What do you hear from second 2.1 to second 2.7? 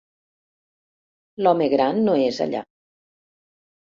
és allà.